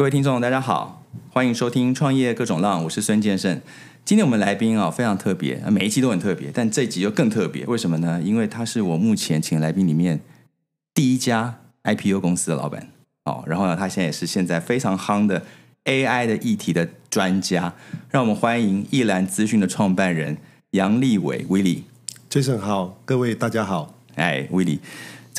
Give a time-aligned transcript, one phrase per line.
[0.00, 3.60] 各位听众，大家好，欢迎收听《创业各种浪》，我是孙建胜。
[4.02, 7.66] 今天我们来宾啊非常特别，每一期都很特别，但这一集又更特别。
[7.66, 8.18] 为什么呢？
[8.24, 10.20] 因为他是我目前请来宾里面
[10.94, 12.88] 第一家 IPO 公司的老板
[13.24, 13.44] 哦。
[13.46, 15.44] 然后呢，他现在也是现在非常夯的
[15.84, 17.74] AI 的议题的专家。
[18.10, 20.38] 让我们欢迎易兰资讯的创办人
[20.70, 21.84] 杨立伟威利。
[22.30, 23.94] Jason 好，各位大家好。
[24.14, 24.80] 哎，威利。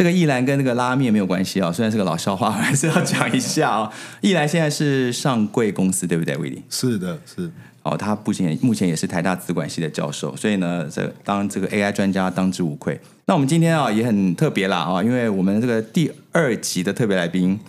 [0.02, 3.94] 这个易兰跟那个拉面没有关系啊，虽然是个老笑话，我还是要讲一下啊。
[4.22, 6.60] 易兰现在是上柜公司，对不对，威利？
[6.72, 7.48] 是的，是。
[7.84, 13.00] 哦，他目前目前也是台大资管系的教授，所以呢，这当这个 AI 专家当之无愧。
[13.27, 17.60] 那我们今天啊也很特别啦啊，因为我们这个第二集的特别来宾，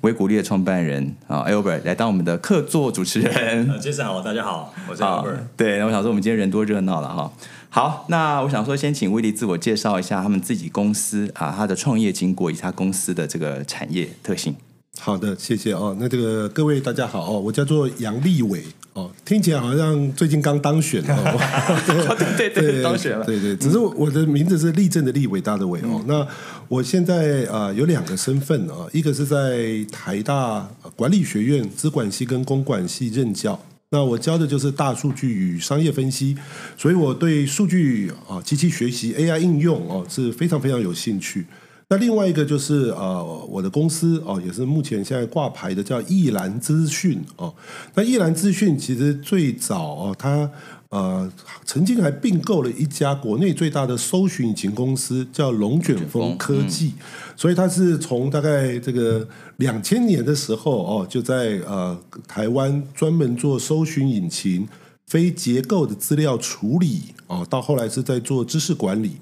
[0.00, 3.68] 维谷力的创办人啊，Albert 来当我们的客座主持人。
[3.78, 5.40] Jason 好，大家好，我是 Albert。
[5.58, 7.30] 对，那我想说我们今天人多热闹了哈。
[7.74, 14.54] 好，那我想说，先请威利自我介绍一下他们自己公司啊，他的创业经过以及他公司的这个产业特性。
[15.00, 15.96] 好的，谢谢哦。
[15.98, 21.16] 那这个各位大家好哦，我叫做杨立伟哦，听起来好像最近刚当选哦。
[22.36, 23.24] 对对对，当选了。
[23.24, 26.04] 对对，只是我的名字是立正的立，伟大的伟哦。
[26.06, 26.28] 那
[26.68, 33.58] 我现在啊有两个身份啊，一个是在台大管理学院资管系跟公管系任教。
[33.92, 36.34] 那我教的就是大数据与商业分析，
[36.78, 41.44] 所以我对数据啊、机器学习、AI 应用哦是非常非常有兴趣。
[41.88, 47.54] 那另外一个就是呃，我的公司哦，也是目前现在挂牌的叫易兰资讯哦。
[47.94, 50.50] 那易兰资讯其实最早哦，它。
[50.92, 51.26] 呃，
[51.64, 56.92] 曾经还并购了一家国内最大的搜寻引擎公司，叫龙卷风科技，
[57.34, 59.26] 所以它是从大概这个
[59.56, 61.98] 两千年的时候哦，就在呃
[62.28, 64.68] 台湾专门做搜寻引擎
[65.06, 69.12] 非结构的资料处理哦，到后来是在做知识管理。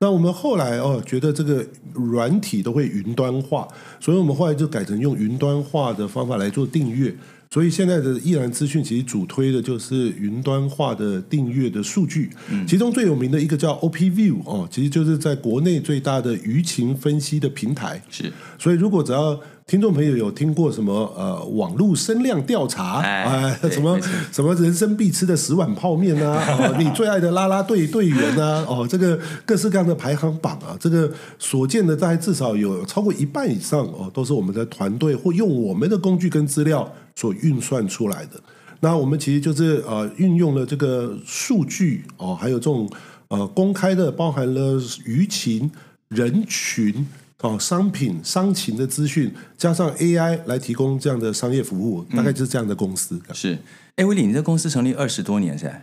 [0.00, 3.68] 那我们后来哦，觉得这个软体都会云端化，
[4.00, 7.14] 所以我们后来就改成用云端化的方法来做订阅。
[7.52, 12.30] 所以现在的易然资讯其实主推的就是云端化的订阅的数据，
[12.66, 18.02] 其中最有名的一个叫 OPView 哦，其实就是在国内最大的舆情分析的平台。
[18.08, 23.98] 是，所以如果只要听众朋友有听过什么呃网络声量调查啊，什么
[24.32, 38.32] 什么人生必吃的十碗泡面啊， 哦，你最爱的啦啦队队员啊，哦，这个各式各样的排行榜啊，这个所见的大概至少有超过一半以上哦，都是我们的团队或用我们的工具跟资料所运算出来的。
[38.80, 42.90] 那我们其实就是呃运用了这个数据哦，还有这种
[43.28, 44.74] 呃公开的，包含了
[45.06, 45.70] 舆情
[46.08, 47.06] 人群。
[47.42, 53.20] 哦，商品、商情的资讯，加上 AI 来提供这样的商业服务，大概就是这样的公司。
[53.34, 53.58] 是，
[53.96, 55.74] 哎，威利，你这公司成立二十多年，是吧？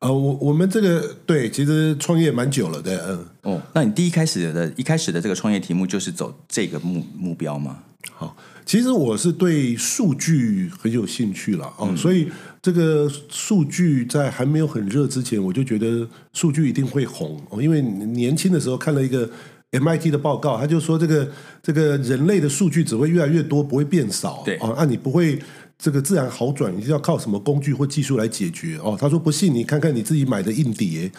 [0.00, 3.54] 呃，我我们这个对，其实创业蛮久了的，嗯。
[3.54, 7.78] 哦，那你第一开始的一开始的这个创业题目就是走这个目目标吗？
[8.12, 8.36] 好，
[8.66, 12.28] 其实我是对数据很有兴趣了哦，所以
[12.60, 19.30] 这个数据在还没有很热之前，我就觉得数据一定会红哦，因为年轻的时候看了一个。
[19.72, 21.28] MIT 的报告，他就说这个
[21.62, 24.42] 这个人类的数据只会越来越多，不会变少。
[24.44, 25.38] 对哦，那你不会
[25.78, 28.78] 这个自然好转，你要靠什么工具或技术来解决？
[28.82, 31.10] 哦，他说不信你看看你自己买的硬碟。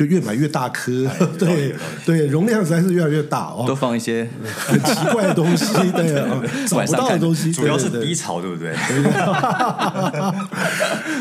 [0.00, 1.06] 就越买越大颗，
[1.38, 1.74] 对
[2.06, 3.64] 对，容量实在是越来越大哦。
[3.66, 8.74] 多放一些很奇怪的东西，对啊， 找不到的东西，主要是低潮，对不对？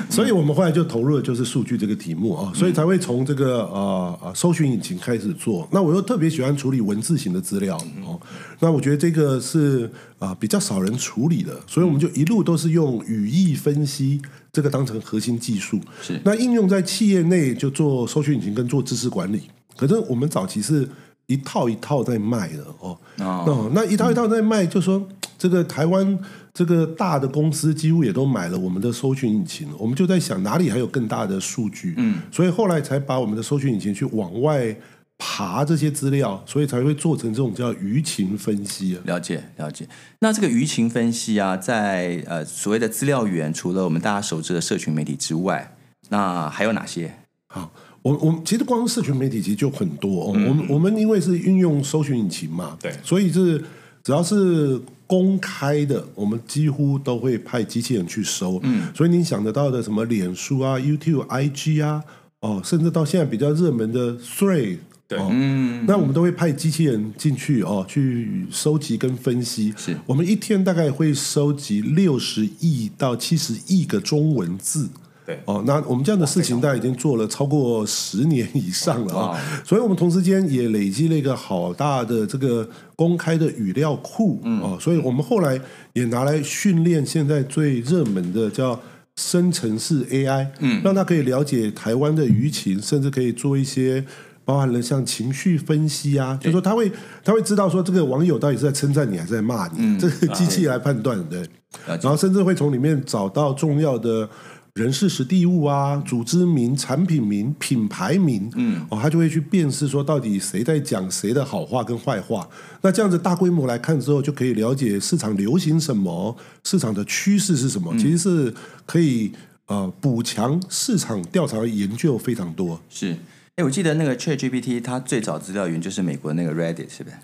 [0.09, 5.67] 所以我们后来就投入的就是数据这个题目啊，所以才会从这个呃呃搜寻引擎开始做。
[5.73, 7.75] 那我又特别喜欢处理文字型的资料
[8.05, 8.17] 哦，
[8.61, 14.21] 那我觉得这个是啊比较少人处理的，所以我们就一路都是用语义分析。
[14.51, 16.19] 这个当成核心技术，是。
[16.23, 19.43] 那应用在企业内就做搜寻引擎跟做知识管理。
[19.77, 20.87] 可是我们早期是
[21.27, 25.07] 一套一套在卖的哦，哦，那一套一套在卖，就说
[25.37, 26.19] 这个台湾
[26.53, 34.75] 这个大的公司几乎也都买了我们的搜寻引擎，我们就在想哪里还有更大的数据，嗯，所以后来才把我们的搜寻引擎去往外。
[35.21, 39.01] 爬这些资料，所以才会做成这种叫舆情分析啊。
[39.05, 39.85] 了解了解。
[40.21, 45.75] 那这个舆情分析啊，在呃所谓的资料源，除了我们大家熟知的社群媒体之外，
[46.07, 47.13] 那还有哪些？
[47.47, 47.69] 好，
[48.01, 50.27] 我我们其实光社群媒体其实就很多。
[50.27, 53.61] 我们我们因为是运用搜寻引擎嘛，对，所以是
[54.01, 58.57] 只要是公开的，我们几乎都会派机器人去搜。
[58.63, 62.01] 嗯，所以你想得到的什么脸书啊、YouTube、IG 啊，
[62.39, 64.77] 哦，甚至到现在比较热门的 Three。
[65.09, 69.73] 对，嗯，那我们都会派机器人进去哦，去收集跟分析。
[69.75, 69.97] 是。
[70.05, 74.87] 我们一天大概会收集六十亿到七十亿个中文字。
[75.25, 75.39] 对。
[75.45, 79.39] 哦，那我们这样的事情，大概已经做了超过十年以上了啊、哇。
[79.65, 85.59] 所以我们同时间也累积了一个好大的这个公开的语料库哦，所以我们后来
[85.93, 88.79] 也拿来训练现在最热门的叫。
[89.15, 94.01] 生成式 AI，嗯，让它可以了解台湾的舆情，甚至可以做一些
[94.49, 96.91] 包含了像情绪分析啊，就说他会
[97.23, 101.41] 他会知道说这个网友到底是在称赞你还是在骂你，这个机器来判断，对，
[101.85, 101.99] 了解。
[102.01, 104.27] 然后甚至会从里面找到重要的
[104.73, 112.49] 人事实地物啊、组织名、产品名、品牌名，嗯，哦，他就会去辨识说到底谁在讲谁的好话跟坏话。
[112.81, 118.51] 那这样子大规模来看之后，就可以了解市场流行什么，市场的趋势是什么，其实是
[118.87, 119.31] 可以
[119.67, 122.81] 呃补强市场调查研究非常多。
[122.89, 123.15] 是，
[123.59, 127.15] 哎，我记得那个 ChatGPT 它最早资料源就是美国那个 Reddit 是不是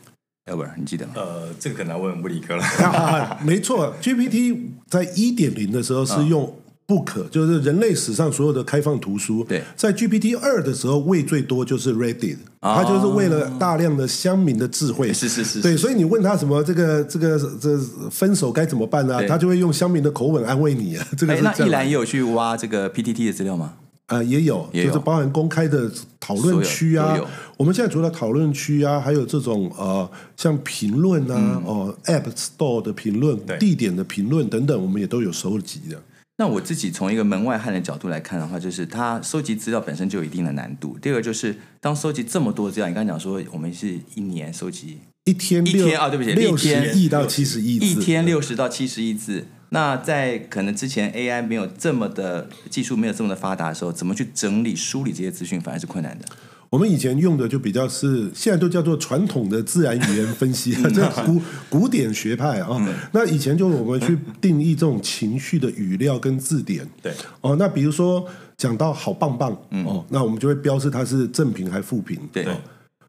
[0.51, 1.13] ？Albert，你记得吗？
[1.15, 2.61] 呃，这个可能要问布里克了。
[2.61, 4.57] 啊，没错，GPT
[4.89, 6.53] 在一点零的时候是用
[6.85, 9.45] Book，、就是人类史上所有的开放图书。
[9.45, 15.13] 对在 GPT 二的时候，喂最多就是 Reddit，、它就是为了大量的乡民的智慧。
[15.13, 17.77] 是是是对，所以你问他什么这个这个这
[18.11, 21.07] 分手该怎么办呢、对他就会用乡民的口吻安慰你啊。
[21.17, 23.75] 这个哎，是这那一兰也有去挖这个 PTT 的资料吗？
[24.07, 27.19] 呃，也有，也有就是包含公开的讨论区啊。
[27.57, 30.07] 我们现在除了讨论区啊，还有这种呃，
[30.37, 35.99] 像评论啊，嗯哦，App Store 的评论、地点的评论等等，我们也都有收集的。
[36.37, 40.97] 那我自己从一个门外汉的角度来看的话，就是它收集资料本身就有一定的难度。
[41.01, 49.47] 第二个就是当收集这么多资料，你刚才讲说我们是一年收集一天一六天啊对不起六天十亿到七十亿字，一天六十到七十亿字。
[49.69, 56.25] 那在可能之前 AI 没有这么的技术没有这么的发达的时候，怎么去整理梳理这些资讯反而是困难的。
[56.69, 62.77] 我们以前用的就比较是，现在都叫做传统的自然语言分析， 嗯这古古典学派啊。
[63.13, 66.85] 那以前就我们去定义这种情绪的语料跟字典。
[67.01, 68.25] 对，哦，那比如说
[68.57, 69.51] 讲到好棒棒，
[69.85, 72.17] 哦，那我们就会标示它是正评还负评。
[72.21, 72.57] 嗯对哦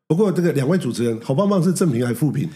[0.08, 2.48] 不过这个两位主持人，好棒棒是正评还是负评？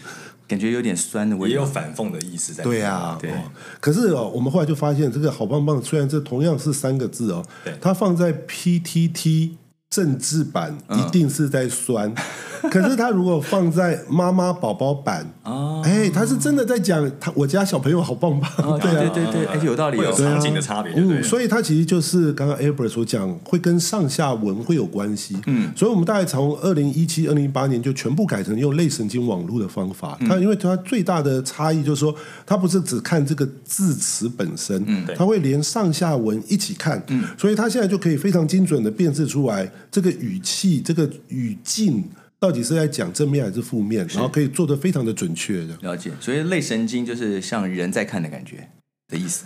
[0.51, 1.47] 感觉有点酸的味道。
[1.47, 2.61] 也有反讽的意思在。
[2.61, 3.35] 对呀、对哦
[3.79, 9.51] 可是哦，我们后来就发现，这个好棒棒虽然这同样是三个字哦对，它放在 PTT
[9.91, 12.09] 政治版一定是在酸，
[12.71, 19.11] 可是他如果放在妈妈宝宝版，哦哎，他是真的在讲他我家小朋友好棒棒，哦，对对啊。
[19.13, 20.03] 对对对，哎，有道理哦。
[20.05, 21.21] 有场景的差别，嗯，？
[21.21, 25.35] 所以他其实就是刚刚 Albert 所讲，会跟上下文会有关系。
[25.47, 30.17] 嗯，所以我们大概从二零一七、二零一八年就全部改成用类神经网络的方法。
[30.25, 32.15] 它因为它最大的差异就是说，
[32.45, 37.03] 它不是只看这个字词本身，嗯，对它会连上下文一起看。
[37.09, 42.03] 嗯，所以它现在就可以非常精准的辨识出来这个语气、这个语境
[42.39, 45.77] 到底是在讲正面还是负面，然后可以做得非常的准确的。
[45.81, 48.69] 了解，所以类神经就是像人在看的感觉
[49.07, 49.45] 的意思，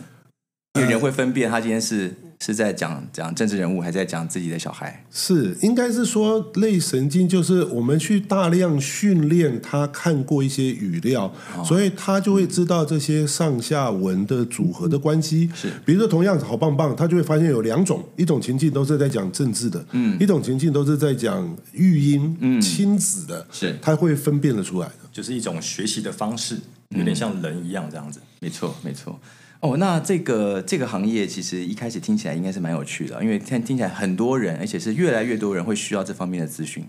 [0.74, 5.04] 因为人会分辨他今天是是在讲讲政治人物，还是在讲自己的小孩。
[5.10, 11.34] 是，应该是说类神经就是我们去大量训练他看过一些语料，
[11.64, 15.50] 所以他就会知道这些上下文的组合的关系。
[15.56, 24.94] 是，比如说同样好棒棒，他就会发现有两种，一种情境都是在讲政治的，嗯，一种情境都是在讲育婴、嗯、亲子的，是他会分辨得出来的。
[25.12, 26.60] 就是一种学习的方式，
[26.90, 28.20] 有点像人一样这样子。
[28.42, 29.18] 没错，没错。
[29.62, 36.86] 哦，那这个这个行业其实一开始听起来应该是蛮有趣的，因为听听起来很多人，而且是越来越多人会需要这方面的资讯。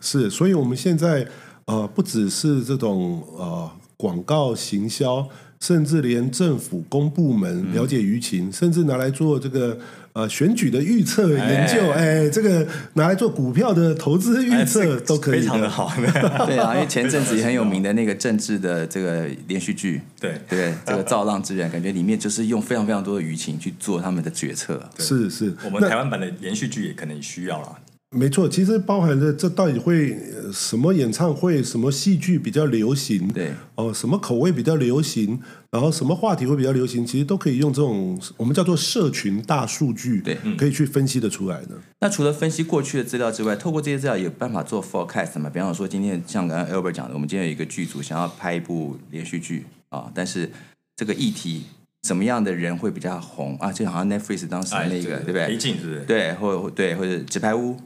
[0.00, 1.26] 是，所以我们现在
[1.66, 5.28] 呃，不只是这种呃广告行销，
[5.60, 9.78] 甚至连政府公部门了解舆情，甚至拿来做这个
[10.18, 15.92] 呃选举的预测研究，哎这个拿来做股票的投资预哎测都可以非常的好。
[16.44, 24.82] 对啊，因为前阵子也很有名的那个政治的这个连续剧，对对，这个《造浪之人》，感觉里面就是用非常非常多的舆情去做他们的决策。
[24.98, 27.68] 是是，我们台湾版的连续剧也可能需要啦。
[28.16, 35.38] 没错，其实包含着这到底会呃什么演唱会、什么戏剧比较流行，对，哦，什么口味比较流行，
[35.70, 41.78] 然后什么话题会比较流行，其实都可以用这种我们叫做社群大数据，对可以去分析的出来的。
[42.00, 45.50] 那除了分析过去的资料之外，透过这些资料有办法做 forecast 嘛？
[45.50, 50.50] 比方说，今天像刚刚 Albert 讲的，我们今天有一个剧组想要拍一部连续剧啊，但是
[50.96, 51.64] 这个议题
[52.02, 53.72] 怎么样的人会比较红啊？
[53.72, 55.56] 就好像 Netflix 当时那个，对不黑对？
[55.56, 56.00] 镜是不是？
[56.04, 57.76] 对，或或对，或者纸牌屋。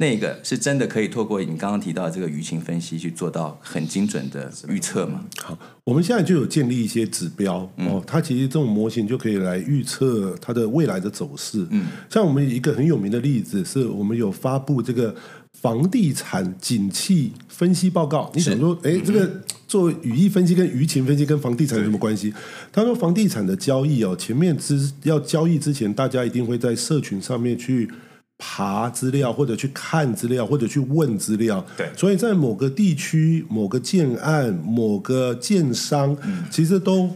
[0.00, 5.24] 那个是真的可以透过你刚刚提到的这个舆情分析去做到很精准的预测吗？
[5.42, 11.66] 好，我们现在就有建立一些指标、嗯哦，它其实这种模型就可以来预测它的未来的走势。
[11.70, 15.12] 嗯，像我们一个很有名的例子，是我们有发布这个
[15.60, 18.30] 房地产景气分析报告。
[18.34, 19.28] 你想说，哎，这个
[19.66, 22.32] 做语义分析跟舆情分析跟房地产有什么关系？
[22.72, 27.90] 他说房地产的交易哦，前面之要交易之前，大家一定会在社群上面去
[28.38, 31.64] 爬资料，或者去看资料，或者去问资料。
[31.76, 36.16] 对所以在某个地区、某个建案、某个建商，
[36.50, 37.10] 其实都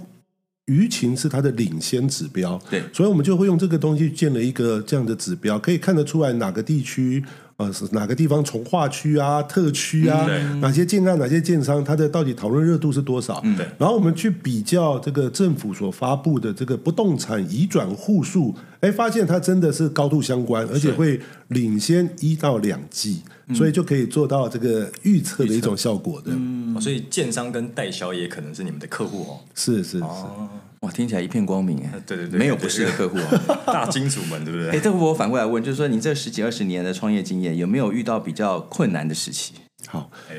[0.66, 2.60] 舆情是它的领先指标。
[2.68, 7.22] 对所以我们就会用这个东西建了一个这样的指标，可以看得出来哪个地区。
[7.62, 13.40] 呃，是哪个地方从化区啊、特区啊，对哪些建案、哪些建商，它的到底讨论热度是多少？
[13.56, 23.22] 对然后我们去比较这个政府所发布的这个不动产移转户数，哎，发现它真的是高度相关，而且会领先一到两季，
[23.54, 26.32] 所以就可以做到这个预测的一种效果的。
[26.76, 29.40] 哦所以建商跟代销也可能是你们的客户哦。
[29.54, 30.48] 是是是，哦，
[30.80, 33.62] 哇，听起来一片光明哎，对对对没有不是的客户啊。
[33.66, 34.80] 大金主们，对不对哎，对？
[34.80, 39.54] 这个我反过来问，就是说你这十几二十年的创业经验，有没有遇到比较困难的时期？
[39.86, 40.10] 好。
[40.30, 40.34] 哎，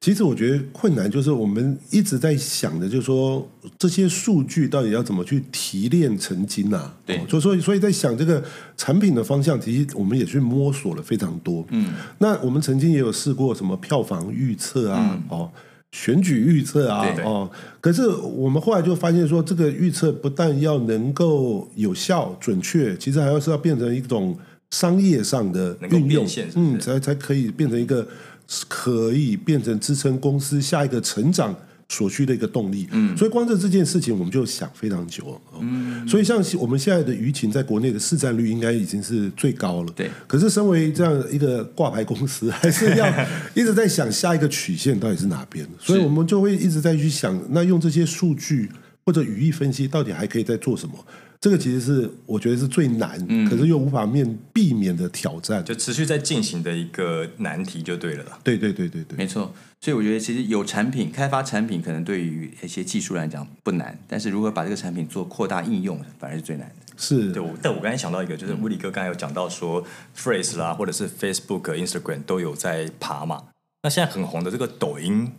[0.00, 3.48] 其实我觉得困难就是我们一直在想的，就是说
[3.78, 6.92] 这些数据到底要怎么去提炼成金啊？
[7.06, 8.42] 对哦就所以所以在想这个
[8.76, 11.64] 产品的方向，其实我们也去摸索了非常多。
[11.70, 15.50] 嗯，那我们曾经也有试过什么票房预测啊，哦。
[15.94, 17.48] 选举预测啊哦，
[17.80, 24.36] 可是我们后来就发现说，这个预测不但要能够有效准确，其实还要是要变成一种
[24.72, 28.04] 商业上的运用，是是嗯，才才可以变成一个
[28.66, 31.54] 可以变成支撑公司下一个成长
[31.88, 32.88] 所需的一个动力。
[32.92, 35.40] 嗯，所以光这这件事情，我们就想非常久。
[35.60, 39.92] 嗯，所以像我们现在的舆情在国内的市占率应该已经是最高了。
[39.94, 43.06] 对可是身为这样一个挂牌公司，还是要
[43.54, 48.70] 一直在想下一个曲线到底是哪边，所以我们就会一直在去想，那用这些数据
[49.04, 50.94] 或者语义分析，到底还可以再做什么？
[51.40, 53.18] 这个其实是我觉得是最难，
[53.50, 55.62] 可是又无法面避免的挑战。
[55.62, 58.38] 就持续在进行的一个难题就对了啦。
[58.42, 66.86] 对对对对对，没错，所以我觉得其实有产品开发产品，可能对于一些技术来讲不难，但是如何把这个产品做扩大应用，反而是最难的。
[66.96, 69.84] 是对，我但我刚才想到一个，就是物理哥刚才有讲到说
[70.16, 73.44] ，Phrase 啦，或者是 Facebook、Instagram 都有在爬嘛。
[73.82, 75.30] 那现在很红的这个抖音，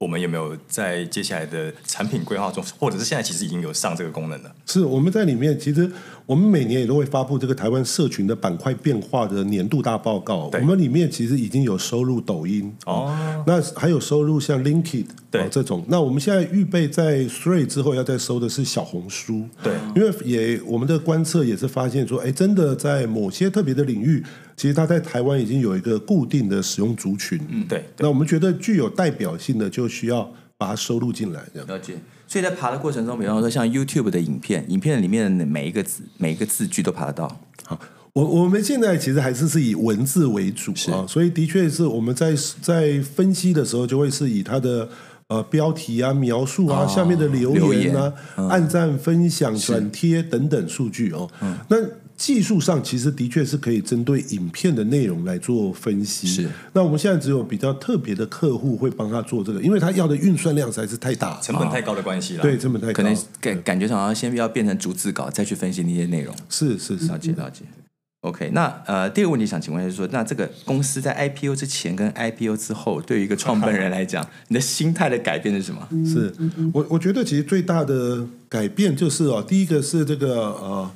[0.00, 4.54] 我们有没有在接下来的产品规划中，或者是现在其实已经有上这个功能了？
[4.64, 5.90] 是我们在里面，其实
[6.24, 10.48] 我们每年也都会发布这个台湾社群的板块变化的年度大报告。
[10.52, 13.12] 我们里面其实已经有收入抖音哦，
[13.44, 15.84] 那还有收入像 Linked 对哦这种。
[15.88, 19.48] 那我们现在预备在 Three 之后要再收的是小红书。
[19.64, 24.22] 对，因为也我们的观测也是发现说，哎，真的在某些特别的领域，
[24.58, 27.40] 其实它在台湾已经有一个固定的使用族群。
[27.48, 31.40] 嗯，对，那我们觉得具有代表性的，就需要把它收录进来。
[31.54, 31.68] 这样。
[31.68, 31.94] 了解。
[32.26, 37.40] 所以在爬的过程中，比方说像 YouTube 的影片，影片里面的每一个字、每一个字句都爬得到。
[37.64, 37.78] 好，
[38.12, 44.88] 我我们现在其实还是是以文字为主啊，所以的确是我们在在分析的时候，就会是以它的
[45.28, 51.30] 呃标题啊、描述啊、哦下面的留留言啊、言按赞、分享、转贴等等数据哦。
[51.40, 51.76] 嗯那
[52.18, 56.26] 技术上其实的确是可以针对影片的内容来做分析。
[56.26, 62.42] 是，那我们现在只有比较特别的客户会帮他做这个，因为他要的运算量实在是太大，成本太高的关系了。
[62.42, 66.34] 对，成本太高，可能感感觉上好像先要变成逐字稿，再去分析那些内容。
[66.50, 67.62] 是是是了解了解。
[68.22, 75.88] OK，那呃，第二个问题想请问就是说，那这个公司在 IPO 之前跟 IPO 之后，对于一个创办人来讲，你的心态的改变是什么？
[76.04, 76.34] 是
[76.74, 80.90] 我我觉得其实最大的改变就是哦，第一个是这个呃，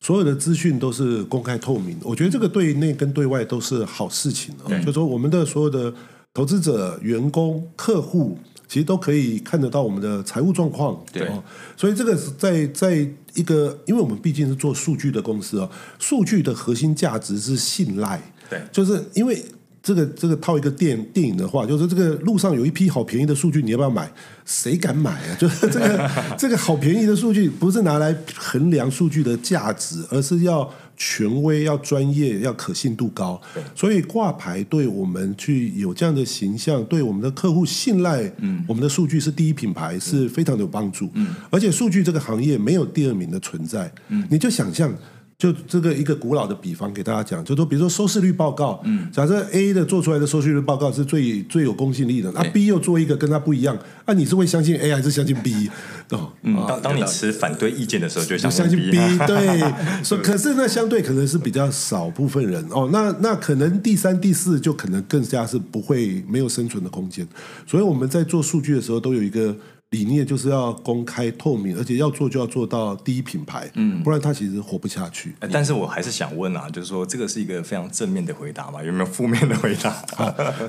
[0.00, 4.78] 所有的资讯都是公开透明，我觉得这个对内跟对外都是好事情啊。
[4.84, 5.92] 就说我们的所有的
[6.34, 8.38] 投资者、员工、客户。
[8.70, 11.42] 其实都可以看得到我们的财务状况，对哦，
[11.76, 13.04] 所以这个是在在
[13.34, 19.44] 一个，因为我们毕竟是做数据的公司哦，数据的核心价值是信赖，对就是因为
[19.82, 24.10] 这个这个套一个电电影的话，就是这个路上有一批好便宜的数据，你要不要买？
[24.44, 25.36] 谁敢买啊？
[25.40, 33.40] 就是这个这个好便宜的数据，不是拿来衡量数据的价值，而是要权威、要专业、要可信度高。
[33.74, 41.08] 所以挂牌对我们去有这样的形象，对我们的客户信赖，嗯，我们的数据是第一品牌，是非常的有帮助。
[41.14, 43.90] 嗯，而且数据这个行业没有第二名的存在。
[44.08, 44.92] 嗯，你就想象。
[45.40, 55.70] 就这个一个古老的比方给大家讲，就说比如说收视率报告，嗯，假设 A 的做出来的收视率报告是最最有公信力的，那 B 又做一个跟它不一样，那、你是会相信 A 还是相信 B？
[56.10, 62.62] 哦，嗯，当当你持反对意见的时候，就相信 B 对，所以可是那相对可能是比较少部分人。
[62.70, 67.26] 哦，那那可能第三、第四就可能更加是不会没有生存的空间，
[67.66, 69.56] 所以我们在做数据的时候都有一个
[69.90, 75.34] 理念就是要公开透明，而且要做就要做到第一品牌，嗯，不然它其实活不下去。
[75.40, 78.82] 呃但是我还是想问啊，就是说这个是一个非常正面的回答嘛？
[78.84, 79.92] 有没有负面的回答？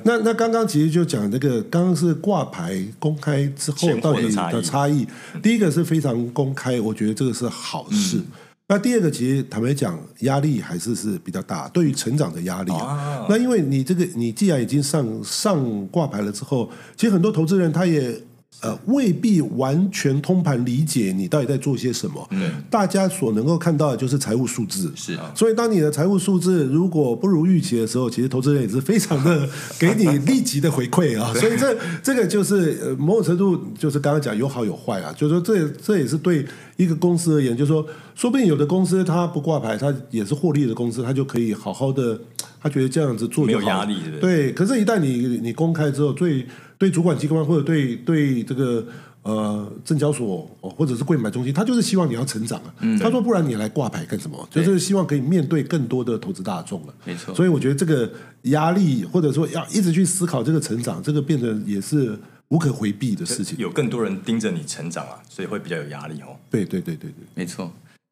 [0.04, 5.08] 那那刚刚其实就讲这个，刚刚是挂牌公开之后到底的差异。
[5.44, 8.18] 第一个是非常公开，我觉得这个是好事。
[8.18, 8.26] 嗯
[8.68, 12.86] 那第二个，其实坦白讲，压力还是是比较大，对于成长的压力啊。
[12.86, 18.18] 啊那因为你这个，你既然已经上上挂牌了之后，其实很多投资人他也
[18.62, 22.28] 呃未必完全通盘理解你到底在做些什么。
[22.32, 24.92] 嗯大家所能够看到的就是财务数字。
[24.96, 31.34] 是啊所以，当你的财务数字如果不如预期的时候，其实投资人也是非常的 给你立即的回馈啊。
[31.34, 36.46] 所以这这个就是呃某种程度就是刚刚讲有好有坏啊，就是说这这也是对
[36.78, 42.20] 一个公司而言，就是说说不定有的公司它不挂牌，它也是获利的公司，它就可以好好的，
[42.62, 46.46] 他觉得这样子做没有压力对可是，一旦你你公开之后，对
[46.82, 48.84] 对主管机关或者对对这个
[49.22, 52.74] 呃证交所哦或者是柜买中心，他就是希望你要成长啊。
[53.00, 54.50] 他说不然你来挂牌干什么？
[54.50, 56.94] 就是希望可以面对更多的投资大众了。
[57.06, 58.12] 没错所以我觉得这个
[58.46, 63.56] 压力或者说要一直去思考这个成长，这个变得也是无可回避的事情。
[63.60, 66.36] 有更多人盯着你成长啊，所以会比较有压力哦。
[66.50, 67.28] 对对对对对。
[67.36, 67.72] 没错。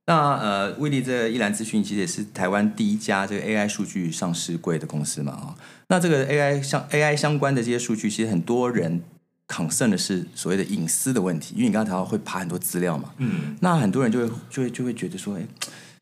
[0.09, 5.55] 那呃，威力这个一兰资讯其实也是台湾第一家这个 AI 数据上市柜的公司嘛啊、
[5.89, 9.03] 那这个 AI 相 AI 相关的这些数据，其实很多人
[9.47, 15.45] concern 的是所谓的隐私的问题，因为你刚才谈到会爬很多资料嘛，嗯，那很多人就会就会就会觉得说，哎，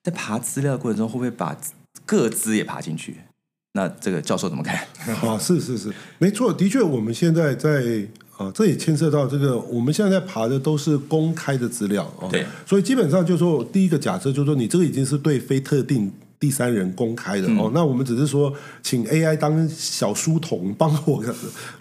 [0.01, 1.57] 在爬资料的过程中会不会把
[2.05, 3.17] 各资也爬进去？
[3.73, 4.87] 那这个教授怎么看？
[5.21, 16.11] 啊， 是是是，没错，的确，我们现在在啊，这也牵涉到这个，我们现在在爬的都是公开的资料哦，对，所以基本上就是说，第一个假设就是说，你这个已经是对非特定。
[16.39, 18.53] 第三人公开的、哦，那我们只是说
[18.83, 21.23] 请 AI 当小书童帮我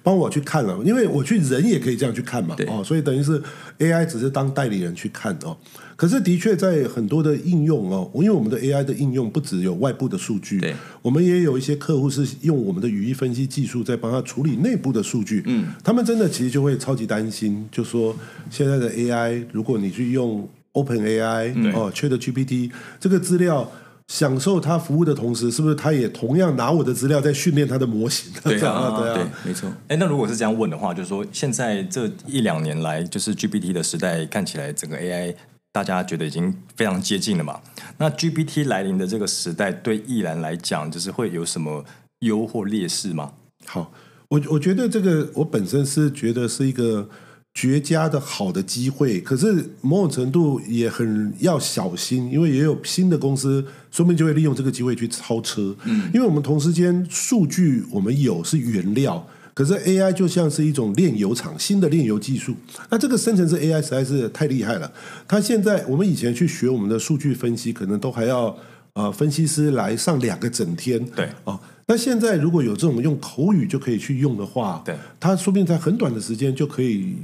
[0.03, 3.39] 帮我去看了，因为我去人也可以这样去看嘛，哦，所以等于是
[3.79, 5.55] AI 只是当代理人去看哦。
[5.97, 15.43] 可是的确在很多的应用哦，因为我们的 AI 的应用不只有外部的数据，对我们也有一些客户是用我们的语义分析技术在帮他处理内部的数据。
[15.47, 18.15] 嗯，他们真的其实就会超级担心，就说
[18.51, 23.73] 现在的 AI，如果你去用 Open AI、哦 Chat GPT 这个资料。
[24.09, 28.33] 享受它服务的同时，是不是他也同样拿我的资料在训练他的模型？
[28.41, 35.35] 对啊，对 对啊，，没错，哎，那如果是这样问的话，就是说现在这一两年来，就是 GPT 的时代，看起来整个 AI
[35.77, 37.61] 大家觉得已经非常接近了嘛？
[37.99, 41.85] 那 GPT 来临的这个时代，对艺然来讲，就是会有什么
[42.21, 43.33] 优或劣势吗？
[43.67, 43.93] 好，
[44.29, 47.11] 我我觉得这个我本身是觉得是一个
[47.53, 55.77] 绝佳的好的机会，可是某种程度也很要小心，因为也有新的公司说不定就会利用这个机会去超车。
[55.85, 59.29] 嗯，因为我们同时间数据我们有是原料。
[59.57, 62.55] 可是 AI 就像是一种炼油厂，新的炼油技术。
[62.91, 64.93] 那这个生成式 AI 实在是太厉害了。
[65.27, 68.55] 它现在我们以前去学我们的数据分析，可能都还要
[68.93, 71.03] 呃分析师来上两个整天。
[71.07, 77.15] 对哦，那现在如果有这种用口语就可以去用的话，对，它说不定在很短的时间就可以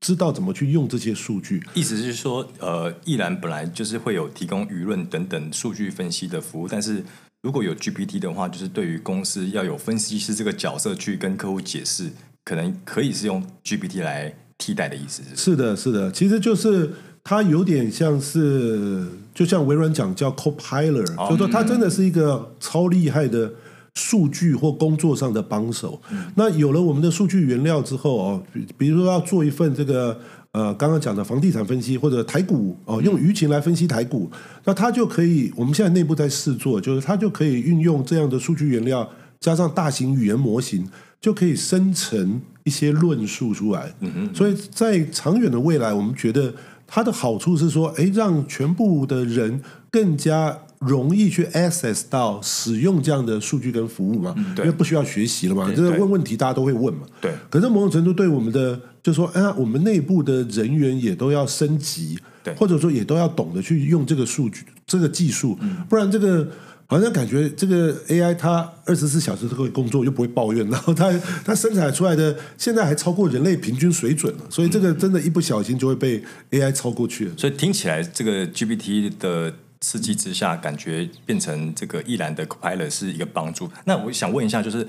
[0.00, 1.62] 知道怎么去用这些数据。
[1.72, 7.02] 意思是说，呃，依然本来就是会有提供舆论等等数据分析的服务，但是
[7.40, 12.10] 如果有 GPT 的话，就是对于公司要有分析师这个角色去跟客户解释，
[12.44, 16.90] 可能可以是用 GPT 来替代的意思是的，是的，其实就是
[17.22, 23.52] 它有点像是，就像微软讲叫 Copilot，、哦就是说它真的是一个超厉害的
[23.94, 26.02] 数据或工作上的帮手。
[26.34, 30.20] 那有了我们的数据原料之后哦，比比如说要做一份这个。
[30.58, 34.28] 呃，刚刚讲的房地产分析或者台股哦，用舆情来分析台股，
[34.64, 40.84] 那它就可以，我们现在内部在试做，就是它就可以运用这样的数据原料，加上大型语言模型，
[41.20, 43.94] 就可以生成一些论述出来。
[44.00, 46.52] 嗯所以在长远的未来，我们觉得
[46.88, 49.60] 它的好处是说，哎，让全部的人
[49.92, 54.64] 更加容易去 access 到使用这样的数据跟服务嘛，对。
[54.64, 57.00] 因为不需要学习了嘛，就是问问题大家都会问嘛。
[57.20, 57.32] 对。
[57.50, 62.54] 可是某种程度对我们的，就说，哎、我们内部的人员也都要升级，对。
[62.54, 65.78] 或者说也都要懂得去用这个数据、这个技术，嗯。
[65.88, 66.48] 不然这个
[66.86, 71.12] 好像感觉这个 AI 它二十四小时都会工作，又不会抱怨，然后它
[71.44, 77.32] 它生产出来的现在还超过人类平均水准了，所以这个真的，一不小心就会被 AI 超过去了。
[77.36, 83.70] 所以听起来，这个 GPT 的刺激之下，感觉变成这个易然的 Copilot 是一个帮助。
[83.84, 84.86] 那我想问一下，就是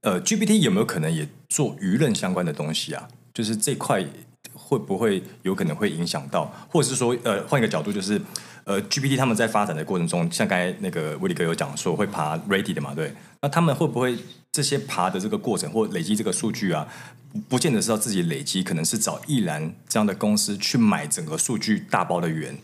[0.00, 3.08] 呃，GPT 有没有可能也做舆论相关的东西啊？
[3.32, 4.04] 就是这块
[4.52, 8.20] 会不会有可能会影响到，或者是说，呃，换一个角度，就是
[8.64, 13.14] 呃，GPT 他们在发展的过程中，像刚才那个威利哥有讲说会爬 Ready 的嘛，对？
[13.40, 14.18] 那他们会不会
[14.50, 16.86] 这些爬的这个过程或累积这个数据啊，
[17.48, 22.56] 不见得是要自己累积，可能是找易兰这样的公司去买整个数据大包的源，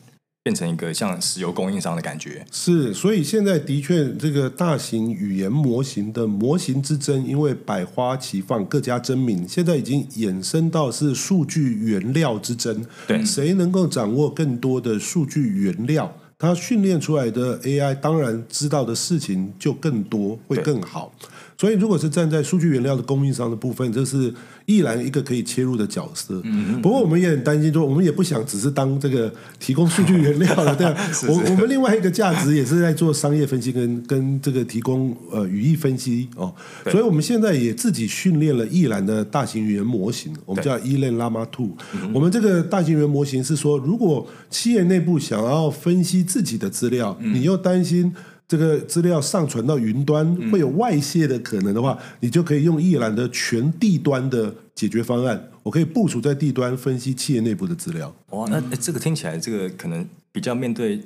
[0.49, 2.43] 变成一个像石油供应商的感觉。
[2.51, 12.83] 是，所以现在的确，这个大型语言模型的模型之争，因为百花齐放，各家争鸣，现在已经衍生到是数据原料之争。
[13.07, 21.13] 对谁能够掌握更多的数据原料，它训练出来的 AI 当然知道的事情就更多，会更好。
[21.61, 24.33] 所以，如果是站在数据原料的供应商的部分，这是
[24.67, 26.41] 易然一个可以切入的角色。
[26.45, 30.97] 嗯，不过我们也很担心说，我们也不想只是当这个提供数据原料的， 对吧？
[31.27, 36.55] 我我们另外一个价值也是在做商业分析跟跟这个提供呃语义分析哦。
[36.85, 41.71] 对所以我们现在也自己训练了易然的大型语言模型，我们叫 e l a n Llama Two。
[42.15, 48.15] 我们这个大型语言模型是说，如果企业内部想要分析自己的资料，你又担心。
[48.49, 58.11] 这个资料上传到云端会有外泄的可能的话，你就可以用一览的全地端的解决方案，我可以部署在地端分析企业内部的资料。
[58.31, 60.99] 哇，那诶这个听起来，这个可能比较面对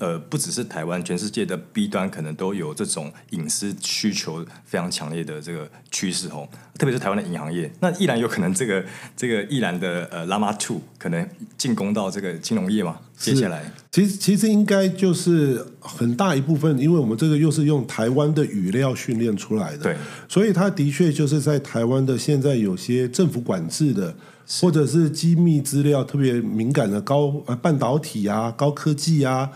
[0.00, 7.70] 呃，不只是台湾，全世界的 B 端可能都有这种隐私需求非常强烈的这个趋势哦，特别是台湾的银行业。
[7.80, 8.84] 那依然有可能这个
[9.14, 12.98] 这个依然的呃 Llama Two 可能进攻到这个金融业嘛？
[13.16, 24.16] 接下来其实其实应该就是很大一部分，因为我们这个又是用台湾的语料训练出来的，对，所以它的确就是在台湾的现在有些政府管制的，
[24.62, 29.50] 或者是机密资料特别敏感的高呃半导体啊、高科技啊、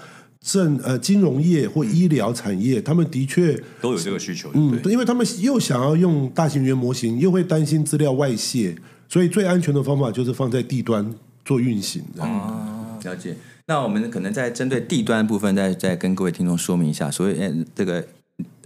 [0.45, 8.77] 政呃金融业或医疗产业，他们的确都有这个需求，嗯对，，因为他们又想要用大型语言模型，又会担心资料外泄，
[9.09, 11.15] 所以最安全的方法就是放在地端
[11.47, 12.23] 做运行的。
[12.23, 13.35] 哦，了解。
[13.67, 18.07] 那我们可能在针对地端部分再再跟各位听众说明一下，所以呃这个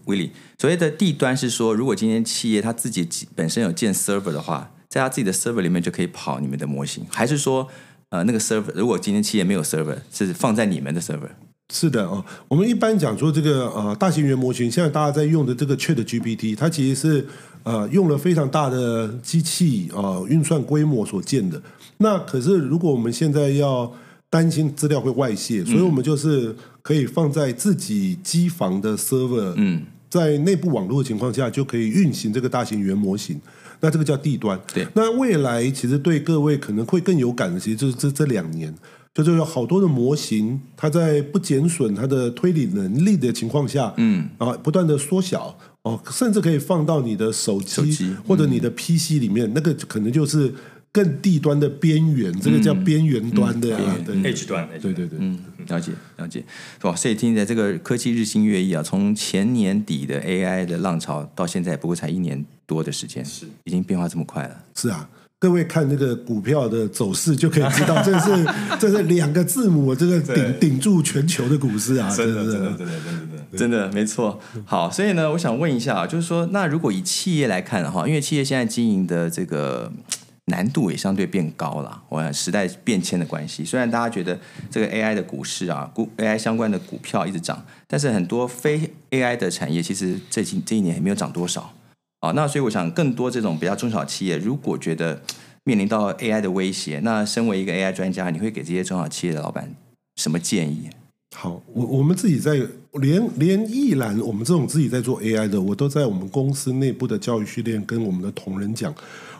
[0.06, 7.68] 威利所谓的地端是说，如果今天企业它自己本身有建 server 的话，在它自己的 server 里面就可以跑你们的模型，还是说
[8.08, 11.30] 呃那个 server 如果今天企业没有 server 是放在你们的 server？
[11.70, 17.26] 是的哦，我们一般讲说这个呃大型语言模型，现在大家在用的这个 Chat GPT，它其实是
[17.62, 21.60] 呃用了非常大的机器啊、呃运算规模所建的。
[21.98, 23.92] 那可是如果我们现在要
[24.30, 33.38] 担心资料会外泄，所以我们就是可以放在自己机房的 server，嗯，在内部网络的情况下就可以运行这个大型语言模型。
[33.80, 34.58] 那这个叫地端。
[34.74, 38.74] 对那未来其实对各位可能会更有感的，其实就是这这两年，
[39.22, 50.54] 就是有好多的模型，它在不减损它的推理能力的情况下，嗯，啊，不断的缩小哦，甚至可以放到你的手机或者你的 PC 里面，那个可能就是
[50.92, 56.44] 更地端的边缘，这个叫边缘端的啊，对 H 端，对对对，嗯，了解了解，
[56.82, 56.94] 哇！
[56.94, 64.64] 所以听起来这个科技日新月异啊，从前年底的 AI 的浪潮到现在，不过才一年多的时间，是已经变化这么快了。
[64.74, 65.08] 是啊。
[65.40, 68.46] 各位看那个股票的走势就可以知道，这是
[68.80, 73.92] 这是两个字母，这个顶顶住全球的股市啊，真的真的真的真的真的。
[73.92, 74.40] 没错。
[74.64, 79.92] 好，所以呢，我想问一下啊，就是说，那如果以企业来看的话，因为企业现在经营的这个
[80.46, 83.64] 难度也相对变高了，我想时代变迁的关系。
[83.64, 84.36] 虽然大家觉得
[84.68, 91.72] 这个 AI 的股市啊，股 AI 相关的股票一直涨，但是很多非 AI 的产业其实最近这一年也没有涨多少
[92.20, 92.32] 啊。
[92.32, 95.20] 那所以我想，更多这种比较中小企业，如果觉得
[95.64, 99.74] 面临到 AI 的威胁，那身为一个 AI 专家，你会给这些中小企业的老板
[100.16, 100.88] 什么建议？
[101.36, 102.58] 好，我我们自己在
[102.94, 108.94] 连连一兰，我们这种自己在做 AI 的，我都在我们公司内部的教育训练跟我们的同仁讲，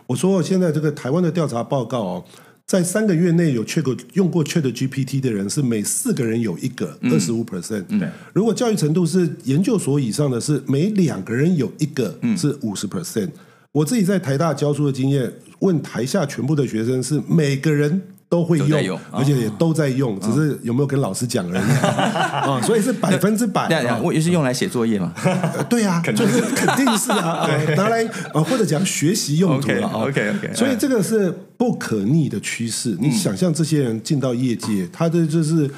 [0.05, 2.25] 我说现在这个台湾的调查报告哦，
[2.69, 7.83] 在三个月内有 check 过用过 Chat GPT 的人是每四个人有一个，二十五 percent。
[7.97, 13.29] 对如果教育程度是研究所以上的是每两个人有一个，嗯是五十 percent。
[13.71, 23.67] 我自己在台大教书的经验，问台下全部的学生是每个人都会用，用而且也都在用，只是有没有跟老师讲而已啊， 所以是百分之百。
[24.03, 25.11] 我也是用来写作业嘛。
[25.23, 30.03] 呃对啊，就是肯定是啊， 呃拿来呃或者讲学习用途了啊。
[30.05, 32.95] OK，OK，OK，所以这个是不可逆的趋势。
[32.99, 35.69] 你想象这些人进到业界，他的就是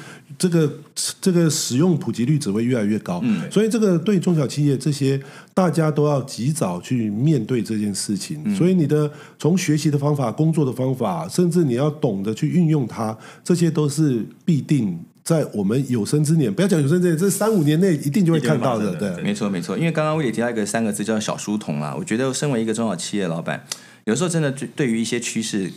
[0.42, 0.72] 这个
[1.20, 3.22] 这个使用普及率只会越来越高。
[3.48, 5.20] 所以这个对中小企业这些
[5.54, 8.56] 大家都要及早去面对这件事情。
[8.56, 14.98] 所以你的从学习的方法、工作的方法，甚至你要懂得去运用它，这些都是必定。
[15.24, 18.92] 在我们有生之年，不要讲有生之年，这三五年内一定就会看到的。
[18.96, 21.94] 对，没错，没错，因为刚刚威里提到一个三个字叫小书童啦。
[21.96, 23.64] 我觉得身为一个中小企业老板，
[24.04, 25.70] 有时候真的对对于一些趋势，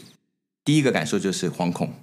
[0.63, 1.93] 第一个感受就是惶恐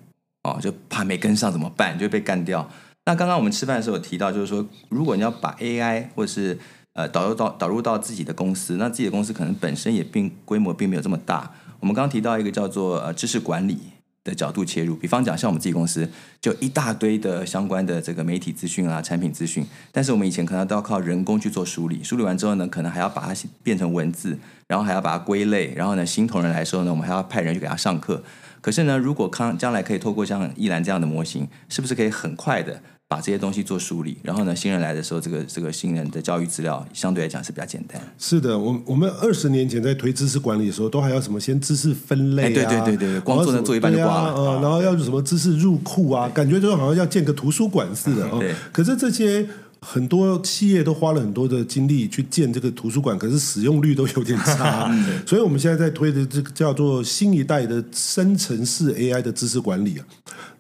[0.43, 2.69] 哦，就怕没跟上怎么办，就被干掉。
[3.07, 6.59] 那刚刚我们吃饭的时候有提到，就是说，如果你要把 AI 或者是
[6.93, 11.51] 呃导入到导入到自己的公司，那自己的公司可能本身也并规模并没有这么大。
[11.81, 13.79] 我们刚刚提到一个叫做呃知识管理
[14.23, 16.09] 的角度切入，比方讲像我们自己公司
[16.41, 28.23] 就一大堆的相关的这个媒体资讯啊、产品资讯，但是我们以前可能都要靠人工去做梳理，梳理完之后呢，可能还要把它变成文字，然后还要把它归类，然后呢新同仁来说呢，我们还要派人去给他上课。
[28.63, 34.17] 可是呢，如果康将来可以透过像一兰这样的模型，是不是可以很快的把这些东西做梳理？
[34.23, 38.01] 然后呢，新人来的时候，这个这个新人的教育资料相对来讲是比较简单。
[38.17, 48.55] 是的，我我们二十年前在推知识管理的时候，都还要什么先知识分类啊，哎对对对对对光做能做一半就挂了啊呃然后要什么知识入库啊，感觉就好像要建个图书馆似的哦 对。
[48.71, 49.47] 可是这些。
[49.85, 54.89] 很多企业都花了很多的精力去建这个图书馆，可是使用率都有点差，
[55.27, 60.07] 所以我们现在在推的这个叫做新一代的生成式 AI 的知识管理啊。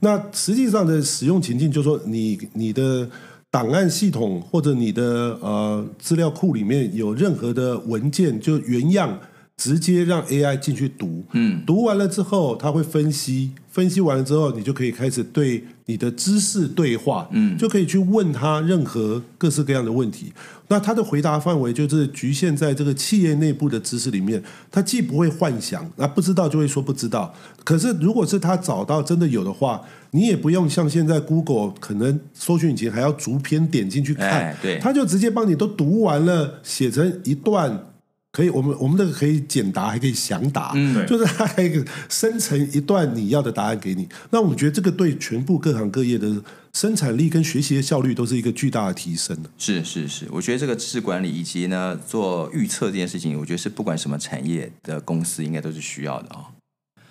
[0.00, 3.08] 那实际上的使用情境，就是说你你的
[3.48, 9.16] 档案系统或者你的呃资料库里面有任何的文件，就原样
[9.62, 20.32] 直接让 AI 进去读，嗯，读完了之后，它会分析，分析完了之后，你就可以开始对你的知识对话，嗯，就可以去问他任何各式各样的问题。
[20.66, 27.32] 那他的回答范围就是局限在这个企业内部的知识里面，他既不会幻想，那不知道就会说不知道。
[27.62, 37.86] 可是如果是他找到真的有的话，你也不用像现在 Google 可能搜寻引擎还要逐篇点进去看，哎对他就直接帮你都读完了，写成一段。
[38.32, 44.08] 可以，我们我们那个可以简答，还可以详答，嗯就是它还可以生成一段你要的答案给你。
[44.30, 46.42] 那我们觉得这个对全部各行各业的
[46.72, 49.50] 生产力跟学习的效率都是一个巨大的提升的。
[49.58, 56.46] 是是是，我觉得这个知识管理以及呢做预测这件事情，我觉得是不管什么产业的公司应该都是需要的哦。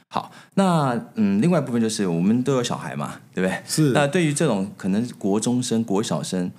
[0.10, 3.62] 好，那嗯，另外一部分就是我们都有小孩嘛，对不对？
[3.68, 6.52] 是那对于这种可能国中生、国小生，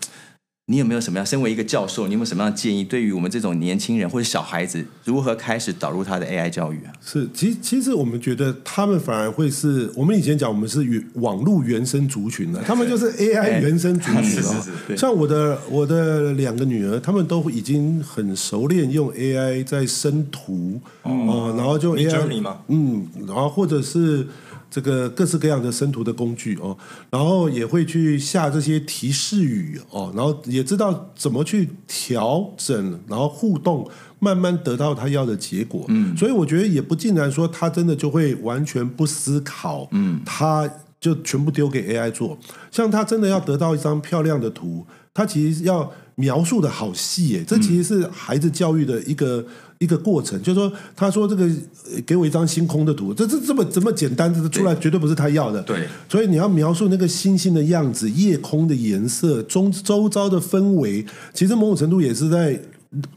[0.67, 1.27] 你有没有什么样？
[1.27, 2.85] 身为一个教授，你有没有什么样的建议？
[2.85, 6.93] 对于我们这种年轻人或者小孩子，如何开始导入他的 AI 教育啊？
[7.05, 14.97] 是，其其实我们觉得他们反而会是我们以前讲我们是原网络原生族群的，他们就是 AI 原生族 群是是啊是。
[14.97, 24.25] 像我的我的两个女儿，他们都已经很熟练用 AI 在生图嗯、然后就 AI 吗嗯，然后或者是
[24.73, 26.75] 这个各式各样的生图的工具哦，
[27.11, 33.87] 然后也会去下这些提示语哦，然后也知道怎么去调整，然后互动，
[34.19, 35.85] 慢慢得到他要的结果。
[35.89, 40.67] 嗯，所以我觉得也不尽然说他真的就会完全不思考，嗯，他
[40.99, 42.39] 就全部丢给 AI 做。
[42.71, 49.45] 像他真的要得到一张漂亮的图，他其实要描述的好细耶，这其实是孩子教育的一个。
[49.83, 55.61] 一个过程，就是说，他说这个呃给我一张星空的图，这这这么这么简单，这出来绝对不是他要的。
[55.63, 62.59] 对，所以你要描述那个星星的样子、夜空的颜色、周周遭的氛围，其实某种程度也是在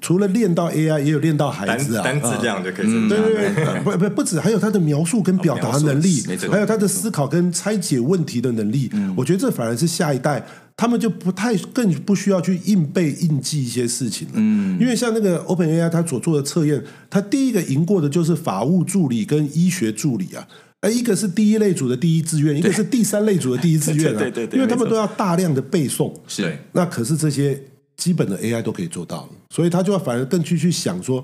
[0.02, 2.04] 除了练到 AI，也有练到孩单子啊。
[2.04, 3.18] 单字这样就可以对。
[3.20, 8.90] 对对， 不不不止，还有他的描述跟表达能力还有他的思考跟拆解问题的能力。
[9.16, 10.44] 我觉得这反而是下一代
[10.78, 14.34] 他们就不太更不需要去硬背硬记一些事情了。
[14.36, 20.48] 嗯，因为像那个 OpenAI 它所做的测验，它第一个赢过的就是法务助理跟医学助理啊。
[20.82, 24.20] 呃，一个是第一类组的第一志愿，一个是第三类组的第一志愿啊。
[24.20, 26.14] 对对对对因为他们都要大量的背诵。
[26.28, 27.60] 是那可是这些
[27.96, 31.24] 基本的 AI 都可以做到了，所以他就要反而更去去想说，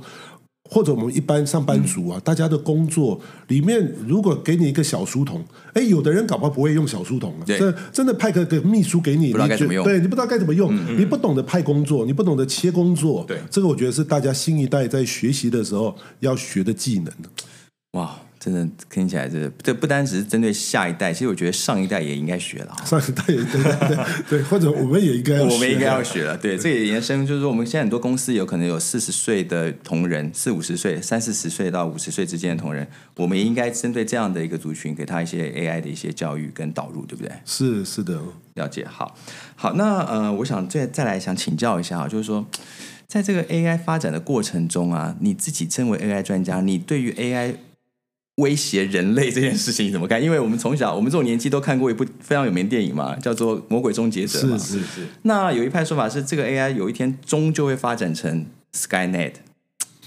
[0.74, 7.60] 或者我们一般上班族啊，大家的工作里面，如果给你一个小书童，哎，有的人搞不好不会用小书童啊，对。
[7.60, 9.84] 这真的派个个秘书给你，你觉不知道该怎么用。
[9.84, 13.38] 对你不知道该怎么用，你不懂得派工作，你不懂得切工作，对。
[13.50, 17.14] 这个我觉得是大家新一代在学习的时候要学的技能。
[17.92, 22.84] 哇，真的听起来这这不单只是针对下一代，其实我觉得上一代也应该学了哈。
[22.84, 37.32] 上一代也对对对对，或者我们也应该我们应该要学了，对，这也延伸就是说，我们现在很多公司有可能有四十岁的同仁，四五十岁、三四十岁到五十岁之间的同仁，我们也应该针对这样的一个族群，给他一些 AI 的一些教育跟导入，对不对？
[37.46, 38.20] 是是的，
[38.56, 39.16] 了解，好，
[39.56, 42.44] 好，那呃，我想再再来想请教一下啊，就是说，
[43.08, 47.54] 在这个 AI 发展的过程中啊，你自己身为 AI 专家，你对于 AI
[48.42, 50.22] 威胁人类这件事情怎么看？
[50.22, 54.58] 因为我们从小，我们这种年纪都看过一部非常有名的电影嘛，叫做《魔鬼终结者》嘛。
[54.58, 59.34] 是是是那有一派说法是，这个 AI 有一天终究会发展成 SkyNet。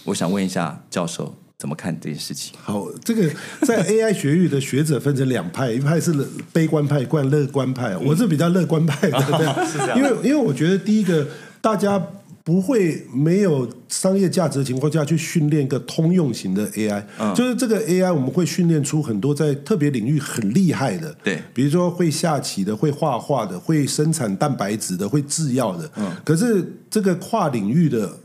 [0.05, 2.55] 我想问一下教授，怎么看这件事情？
[2.63, 3.31] 好，这个
[3.63, 6.13] 在 AI 学域的学者分成两派，一派是
[6.53, 7.97] 悲观派，一派乐观派。
[7.97, 11.27] 我是比较乐观派的， 对，因为因为我觉得第一个
[11.63, 11.99] 大家
[12.45, 17.03] 不会没有商业价值的情况下去训练一个通用型的 AI，、
[17.35, 25.91] 就是这个 AI 我们会训练出很多在特别领域很厉害的，对比如说会下棋的、会画画的、会生产蛋白质的、会制药的。
[25.97, 28.19] 嗯，可是这个跨领域的。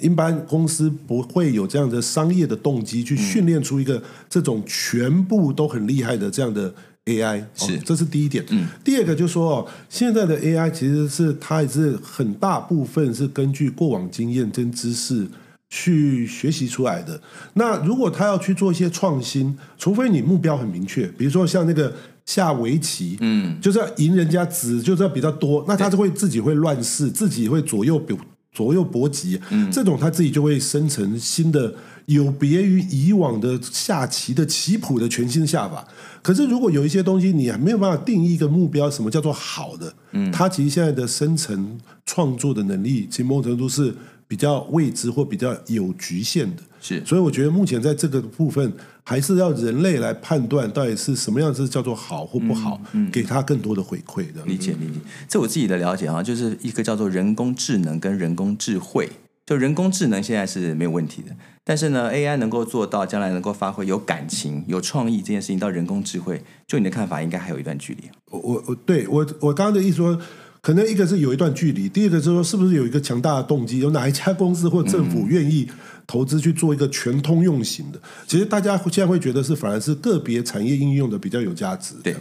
[0.00, 4.00] 一般公司不会有这样的商业的动机去训练出一个
[4.30, 6.72] 这种全部都很厉害的这样的
[7.06, 8.44] AI，哦是这是第一点。
[8.50, 15.26] 嗯第二个就是说哦，现在的 AI 其实是它也是很大部分是根据过往经验跟知识
[15.68, 17.20] 去学习出来的。
[17.54, 21.92] 那如果他要去做一些创新，除非你目标很明确，比如说像那个
[22.24, 28.16] 下围棋，嗯，就是要赢人家子，就是要比较多，那他就会自己会乱试，自己会左右比
[28.54, 31.74] 左右搏击，嗯，这种他自己就会生成新的。
[32.06, 35.88] 有别于以往的下棋的棋谱的全新下法，
[36.20, 39.90] 可是如果有一些东西你还没有办法定义一个目标，什么叫做好的？
[40.12, 43.94] 嗯，他其实现在的生成创作的能力，其实某种程度是
[44.28, 46.62] 比较未知或比较有局限的。
[46.86, 48.70] 是所以我觉得目前在这个部分，
[49.02, 52.78] 还是要人类来判断到底是什么样子叫做好或不好，
[53.10, 54.44] 给他更多的回馈的。
[54.44, 59.08] 理解理解，这我自己的了解啊，就是一个叫做人工智能跟人工智慧。
[59.46, 61.28] 就人工智能现在是没有问题的，
[61.64, 68.04] 但是呢，AI 能够做到将来能够发挥有感情、有创意这件事情，到人工智慧，就你的看法，应该还有一段距离。
[68.30, 70.18] 我我我对我我刚刚的意思说，
[70.62, 75.68] 可能一个是有一段距离，第二个是说是不是有一个强大的动机，有哪一家公司或政府愿意
[76.06, 78.00] 投资去做一个全通用型的？
[78.26, 81.94] 其实大家现在会觉得是反而是个别产业应用的比较有价值。
[82.02, 82.14] 对，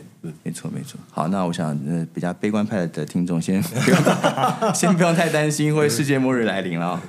[0.43, 0.99] 没错没错。
[1.11, 6.99] 好，那我想呃比较悲观派的听众先 不用先不用太担心，会世界末日来临了、哦。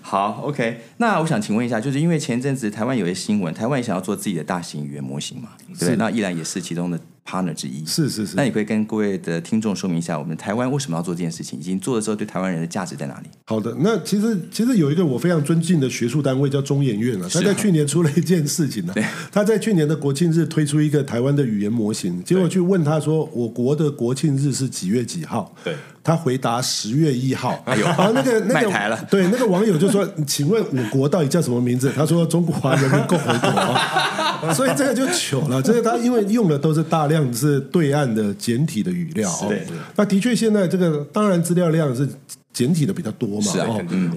[0.00, 0.80] 好，OK。
[0.98, 5.94] 那我想请问一下，就是因为前阵子台湾有一些新闻，台湾也想要做自己的大型语言模型嘛，对？
[5.96, 7.84] 那依然也是其中的 partner 之一。
[7.86, 13.28] 是是是那你可以跟各位的听众说明一下，我们台湾为什么要做这件事情，已经做了之后对台湾人的价值在哪里？
[13.46, 25.54] 好的，那其实其实有一个我非常尊敬的学术单位叫中研院啊，他在去年出了一件事情呢、 对他在去年的国庆日推出一个台湾的语言模型，结果去问他说，我国的国庆日是几月几号？
[25.62, 27.62] 对，他回答十月一号。
[27.64, 31.92] 哎呦啊，那个那个卖台了对，那个网友就说， 请问我国到底叫什么名字？
[31.94, 34.52] 他说中华人民共和国啊。
[34.52, 39.30] 所以这个就糗了，这个他因为用的都是大量是对岸的简体的语料。
[39.96, 42.06] 那的确现在这个当然资料量是
[42.52, 43.52] 简体的比较多嘛，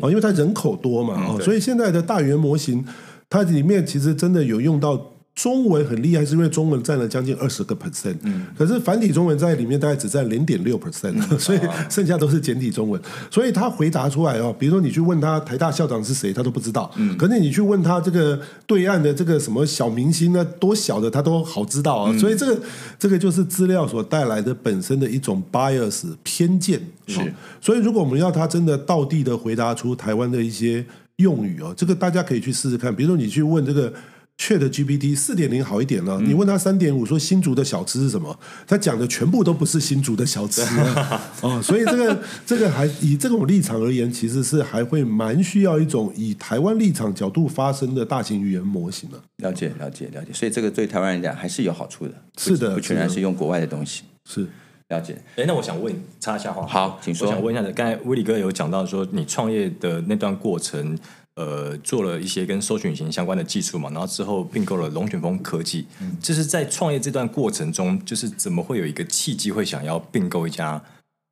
[0.01, 2.83] 哦因为它人口多嘛，哦，所以现在的大语言模型，
[3.29, 5.01] 它里面其实真的有用到
[5.37, 11.59] 中文很厉害，是因为中文占了将近二十个 percent，嗯，可是繁体中文在里面大概只占零点六 percent，所以
[11.91, 22.59] 剩下都是简体中文，所以他回答出来哦，比如说你去问他台大校长是谁，他都不知道，嗯，可是你去问他这个对岸的这个什么小明星呢，多小的他都好知道啊，所以这个
[22.97, 30.83] 这个就是资料所带来的本身的一种 bias 偏见，是、所以如果我们要他真的到地的回答出台湾的一些
[31.17, 32.95] 用语哦，这个大家可以去试试看。
[32.95, 33.93] 比如说你去问这个
[34.37, 41.31] Chat GPT 四点零好一点了，你问他三点五说新竹的小吃是什么，他讲的全部都不是新竹的小吃啊。
[41.41, 54.03] 哦，所以这个这个还以这种立场而言，其实是还会蛮需要一种以台湾立场角度发生的大型语言模型的、了解了解了解，所以这个对台湾人讲还是有好处的，是的不全然是用国外的东西。
[54.23, 54.47] 是。
[54.89, 57.27] 了解，哎，那我想问，插一下话，好请说。
[57.27, 60.97] 我想问一下，刚才威利哥有讲到说，你创业的那段过程，
[61.37, 65.85] 呃，做了一些跟搜寻引擎相关的技术嘛，然后之后并购了龙卷风科技。
[66.01, 70.81] 嗯就是在创业这段过程中，就是怎么会有一个契机会想要并购一家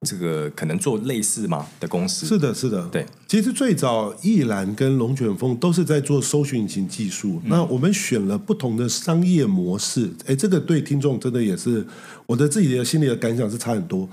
[0.07, 2.27] 这个可能做类似嘛的公司？
[2.27, 3.03] 是的，是的，对。
[3.27, 11.83] 其实最早易兰跟龙卷风都是在做搜寻引擎技术，那我们选了不同的商业模式，哎，这个对听众真的也是
[12.27, 14.07] 我的自己的心里的感想是差很多。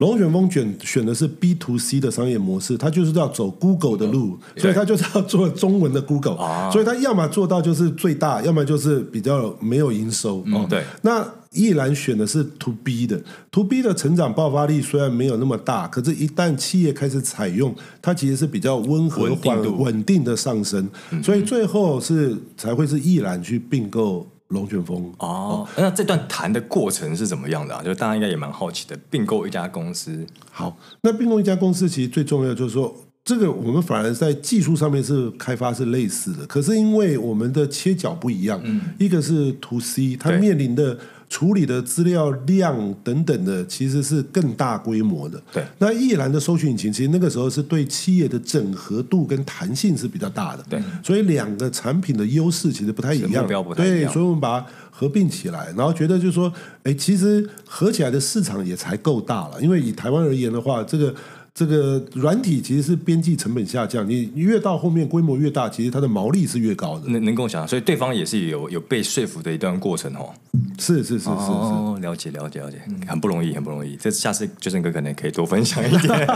[0.00, 6.36] 龙卷风选选的是 B to C 的商业模式，它就是要走 Google 的路，所以它就是要做中文的 Google，、
[6.72, 10.66] 所以它要么做到就是最大，要么就是比较没有营收、哦。
[10.70, 20.88] 对，那易兰选的是 To B 的，To B 的成长爆发力虽然没有那么大，可是，一旦企业开始采用，它其实是比较温和、缓稳定的上升，
[21.22, 25.12] 所以最后是才会是易兰去并购龙卷风。
[25.18, 27.82] 哦，那这段谈的过程是怎么样的啊？
[27.82, 38.60] 就大家应该也蛮好奇的，并购一家公司，好，那并购一家公司其实最重要就是说，这个我们反而在技术上面是开发是类似的，可是因为我们的切角不一样，
[38.98, 40.98] 一个是 to C，它面临的
[41.30, 45.40] 处理的资料量等等的，其实是更大规模的。
[45.52, 50.64] 对，那一栏的搜寻引擎其实那个时候是对企业的整合度跟弹性是比较大的。
[50.68, 59.62] 对，所以两个产品的优势其实不太一样，是目标不太一对，所以我们把它合并起来，然后觉得就是说，哎，其实合起来的市场也才够大了。
[59.62, 61.14] 因为以台湾而言的话，这个
[61.52, 67.08] 这个软体其实是边际成本下降，你越到后面规模越大，其实它的毛利是越高的。
[67.08, 70.30] 能能跟我讲，所以对方也是有有被说服的一段过程哦。
[70.78, 73.96] 是是是是是，哦，了解了解了解，很不容易，很不容易。
[73.96, 76.26] 这下次就胜哥可能可以多分享一点。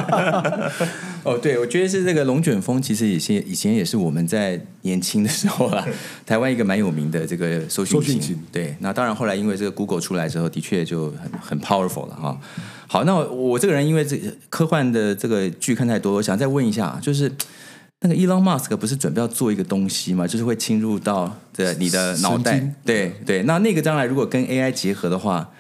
[1.24, 5.86] 哦，对，我觉得是这个龙卷风，其实以前以前也是我们在年轻的时候啊，
[6.26, 8.38] 台湾一个蛮有名的这个搜寻引擎。
[8.52, 12.38] 对，那当然后来因为这个 Google 出来之后，的确就很很 powerful 了哈。
[12.94, 14.16] 好，那我这个人因为这
[14.48, 17.28] 科幻的这个剧看太多，我想再问一下，就是
[18.02, 20.28] 那个 Elon Musk 不是准备要做一个东西吗？
[20.28, 23.42] 就是会侵入到这你的脑袋，对对。
[23.42, 25.50] 那那个将来如果跟 AI 结合的话，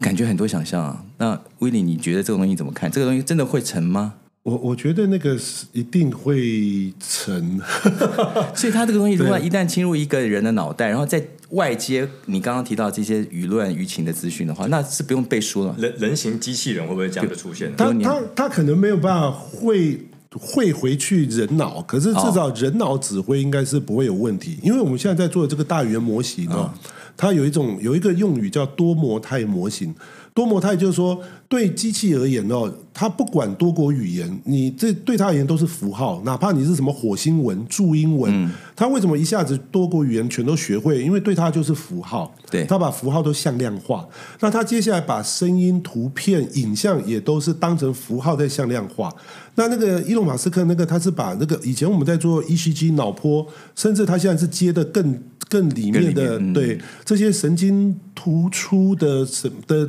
[0.00, 1.04] 感觉很多想象啊。
[1.18, 2.90] 那威利，你觉得这个东西怎么看？
[2.90, 4.14] 这个东西真的会成吗？
[4.42, 7.60] 我我觉得那个是一定会沉，
[8.54, 15.76] 所以他这个东西如果一旦侵入一个人的脑袋，然后在外接你刚刚提到这些舆论舆情的资讯的话，那是不用背书了。
[15.78, 17.72] 人人形机器人会不会这样的出现？
[17.76, 20.00] 他他他可能没有办法会
[20.32, 26.74] 会回去人脑，可是至少人脑指挥应该是不会有问题，因为我们现在在做的这个大语言模型啊，
[27.16, 29.94] 它有一种有一个用语叫多模态模型。
[30.34, 41.02] 多模态就是说，对机器而言哦，它不管多国语言，你这对它而言都是符号，哪怕你是什么火星文、注音文，它为什么一下子多国语言全都学会？
[41.02, 44.08] 因为对它就是符号，对，它把符号都向量化。
[44.40, 49.12] 那它接下来把声音、图片、影像也都是当成符号在向量化。
[49.56, 59.86] 那那个伊隆马斯克那个，他是把那个以前我们在做 ECG 脑波，甚至他现在是接的更更里面的，对这些神经突出的什的。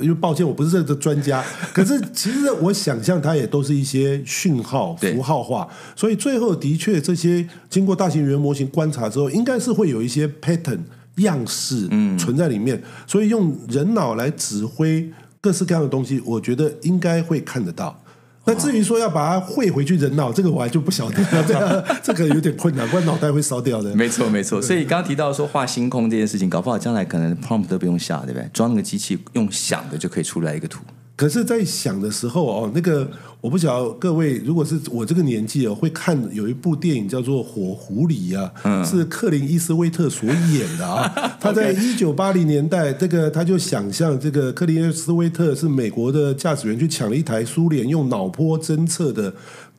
[0.00, 1.44] 因为抱歉，我不是这个专家。
[1.72, 10.80] 可是其实我想象，它也都是一些讯号符号化，所以最后的确这些经过大型语言模型观察之后，应该是会有一些 pattern
[11.16, 11.88] 样式
[12.18, 12.82] 存在里面。
[13.06, 18.01] 所以用人脑来指挥各式各样的东西，我觉得应该会看得到。
[18.44, 23.94] 那至于说要把它汇回去人脑，这个我还就不晓得， 这个这个有点困难，不然脑袋会烧掉的。
[23.94, 24.60] 没错，没错。
[24.60, 28.48] 所以刚刚提到说画星空这件事情，搞不好将来可能 prompt 都不用下，对不对？
[28.52, 30.82] 装那个机器用想的就可以出来一个图。
[31.22, 33.08] 可是，在想的时候哦，那个
[33.40, 41.08] 我不晓得各位，如果是我这个年纪哦，会看有一部电影叫做《火狐狸》啊，是克林伊斯威特所演的啊。
[41.38, 49.32] 他在一九八零年代，这个他就想象这个克林伊斯威特是美国的驾驶员去抢了一台苏联用脑波侦测的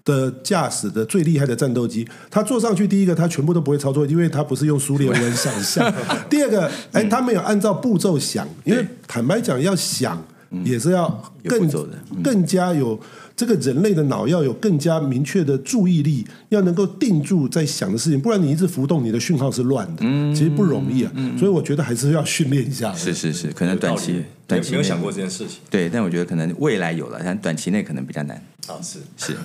[0.05, 2.07] 的驾驶的最厉害的战斗机。
[2.31, 5.93] 他坐上去，第一个他全部都不会操作，因为他不是用苏联文想象。
[6.31, 10.23] 第二个，哎，他没有按照步骤想，因为坦白讲要想。
[10.63, 11.69] 也是要更
[12.23, 12.99] 更加有
[13.35, 20.01] 这个人类的脑要有更加明确的注意力，要能够定住在想的事情，不然你一直浮动，你的讯号是乱的，
[20.35, 21.11] 其实不容易啊。
[21.37, 22.93] 所以我觉得还是要训练一下。
[22.93, 25.57] 是是是，可能短期短期没有想过这件事情。
[25.69, 28.35] 对，但我觉得可能未来有了，但短期内可能比较难。
[28.67, 29.35] 啊，是是。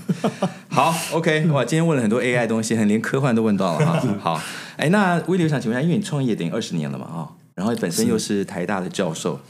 [0.68, 4.00] 好，OK， 哇，今天问了很多 AI 东西，连科幻都问到了哈。
[4.20, 4.42] 好，
[4.76, 9.40] 哎，那威廉想请问一下，因为你创业等于二十年了嘛，啊，然后本身又是台大的教授。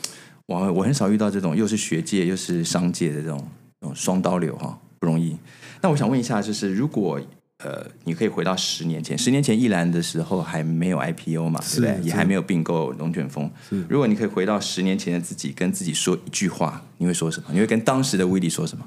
[0.49, 3.47] 我我很少遇到这种又是学界又是商界的这种
[3.95, 5.37] 双刀流哈，不容易。
[5.83, 7.21] 那我想问一下，就是如果
[7.59, 12.01] 呃，你可以回到十年前，十年前一兰的时候还没有 IPO 嘛，对不对？
[12.03, 13.51] 也还没有并购龙卷风。
[13.89, 17.49] 如果你可以回到十年前的自己，跟自己说一句话，你会说什么？
[17.53, 18.85] 你会跟当时的威利说什么？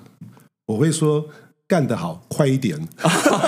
[0.65, 1.27] 我会说。
[1.71, 2.77] 干得好，快一点！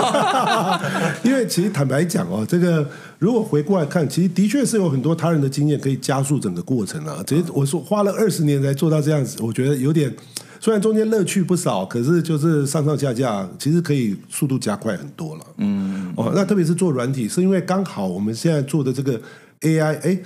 [1.24, 2.88] 因为其实坦白讲哦，这个
[3.20, 7.22] 如果回过来看，其实的确是有很多他人的经验可以加速整个过程啊。
[7.28, 10.10] 只是我说花了二十年才做到这样子，我觉得有点，
[10.62, 15.42] 虽然中间乐趣不少，可是就是上上下下，其实可以速度加快很多了。
[15.58, 19.20] 嗯，哦，那特别是做软体，是因为刚好我们现在做的这个
[19.60, 20.18] AI，哎。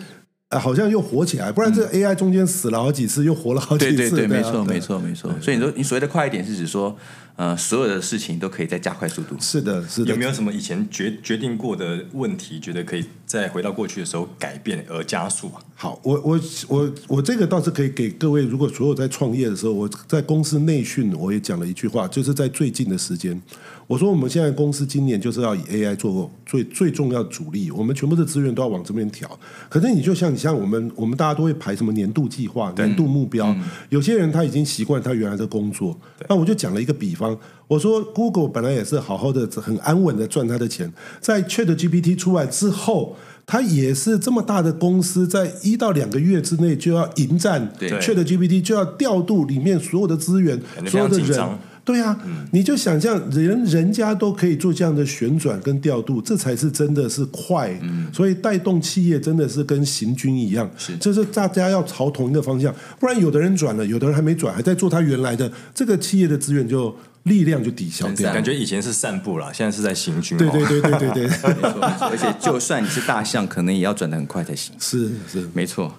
[0.50, 3.96] 啊，好像又活起来，不然这 AI 中间死了好几次，又活了好几次。
[3.98, 5.30] 对对对，没错没错没错。
[5.42, 6.96] 所以你说你所谓的快一点，是指说，
[7.36, 9.36] 呃，所有的事情都可以再加快速度。
[9.42, 10.12] 是的，是的。
[10.12, 15.60] 有没有什么以前决决定过的问题，觉得可以再回到过去的时候改变而加速啊？
[15.76, 16.40] 好，我我
[16.70, 23.42] 我我这个倒是可以给各位，如果所有在创业的时候，我在公司内训，我也讲了一句话，就是在最近的时间。
[23.88, 29.28] 我说，我们现在公司今年就是要以 AI 做最最重要的主力，我们全部的资源都要往这边调。
[29.70, 33.56] 可是，你就像你像我们，我们大家都会排什么年度计划、年度目标。
[33.88, 37.38] 有些人他已经习惯他原来的工作，那我就讲了一个比方，
[37.70, 43.16] 我说 Google 本来也是好好的、很安稳的赚他的钱，在 Chat GPT 出来之后，
[43.46, 51.58] 他也是这么大的公司，在一到两个月之内就要迎战 Chat GPT，就要调度里面所有的资源，所有的人。
[51.88, 52.20] 对啊，
[52.52, 57.74] 你就想象人人家都可以做这样的旋转跟调度，这才是真的是快。
[58.12, 68.34] 所以带动企业真的是跟行军一样，是就是大家要朝同一个方向，不然有的人转了，有的人还没转，还在做他原来的，这个企业的资源就力量就抵消掉。
[68.34, 70.40] 感觉以前是散步啦，现在是在行军、哦。
[70.40, 71.24] 对对对对对对，
[71.56, 74.76] 没错而且就算你是大象，可能也要转的很快才行。
[74.78, 75.50] 是是。
[75.54, 75.98] 没错。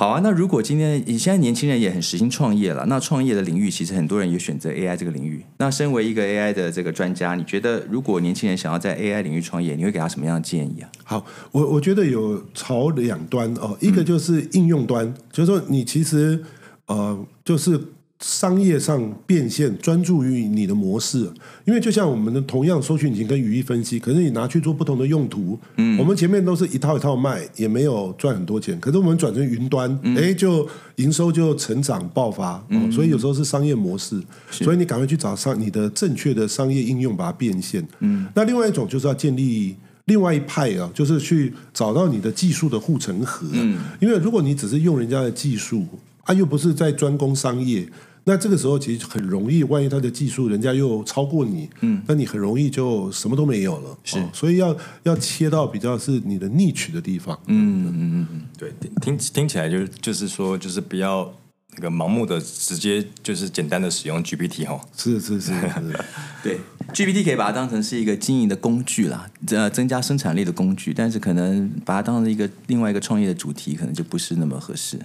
[0.00, 5.44] 好啊，那如果今天你现在年轻人也很实行创业了，那创业的领域其实很多人也选择 AI 这个领域。
[5.58, 10.88] 那身为一个 AI 的这个专家，你觉得如果年轻人想要在 AI 领域创业，你会给他什么样的建议啊？
[11.04, 16.42] 好，我我觉得有朝两端哦，一个就是应用端，就是说你其实
[16.86, 17.78] 呃，就是
[18.20, 21.30] 商业上变现，专注于你的模式。
[21.64, 28.78] 因为就像我们的同样搜索引擎跟语义分析，可是你拿去做不同的用途，嗯，我们前面都是一套一套卖，也没有赚很多钱。
[28.78, 32.62] 可是我们转成云端，哎、就营收就成长爆发。
[32.70, 37.86] 哦，所以有时候是商业模式，所以你赶快去找上你的正确的商业应用，把它变现。
[38.00, 39.76] 嗯，那另外一种就是要建立。
[40.06, 43.46] 另外一派啊，就是去找到你的技术的护城河。
[43.52, 45.86] 嗯，因为如果你只是用人家的技术，
[46.24, 47.86] 啊，又不是在专攻商业，
[48.24, 53.98] 那这个时候其实很容易，万一他的技术人家又超过你，嗯，那你很容易就什么都没有了。
[54.04, 57.38] 是哦所以要要切到比较是你的 niche 的地方。
[57.46, 61.32] 嗯嗯嗯，对，听听起来就是就是说，就是不要
[61.76, 64.80] 那个盲目的直接就是简单的使用 GPT 哈。
[64.96, 65.60] 是是是是，
[66.44, 66.58] 对
[66.92, 74.98] ，GPT 可以把它当成是一个经营的工具啦，呃，增加生产力的工具，但是可能把它当成一个另外一个创业的主题，可能就不是那么合适。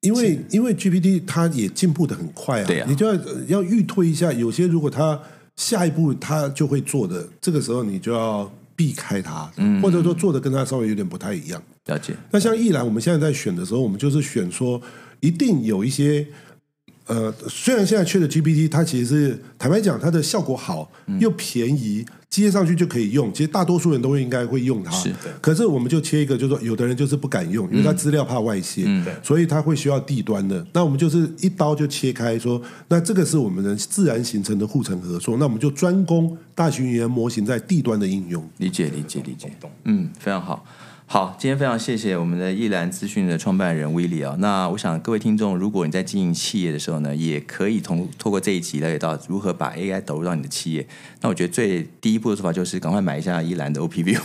[0.00, 2.86] 因为因为 GPT 它也进步的很快啊，对啊。
[2.88, 5.20] 你就要呃要预推一下，有些如果它
[5.56, 9.82] 下一步它就会做的，这个时候你就要避开它，嗯。
[9.82, 11.60] 或者说做的跟它稍微有点不太一样。
[11.86, 14.80] 了解，那像一兰，我们现在在选的时候，我们就是选说，
[15.20, 16.26] 一定有一些，
[17.06, 21.18] 呃，虽然现在缺的 GPT，它其实是坦白讲，它的效果好嗯。
[21.18, 23.32] 又便宜，接上去就可以用。
[23.32, 30.64] 其实大多数人都会应该会用它，是可是我们就切一个，就是说有的人就是不敢用，因为他资料怕外泄，嗯所以他会需要地端的。
[30.72, 38.46] 那我们就是一刀就切开说，那这个是我们的自然形成的护城河，说那我们就专攻大型语言模型在地端的应用。
[38.58, 39.50] 理解，理解，理解。
[39.84, 40.64] 嗯，非常好。
[41.10, 44.36] 好，今天非常谢谢我们的易兰资讯的创办人威利啊。
[44.40, 50.86] 那我想各位听众，如果你在经营企业的时候呢，也可以通透过这一集了解到如何把 AI 导入到你的企业。
[51.22, 54.18] 那我觉得最第一步的做法就是赶快买一下易兰的 OPV，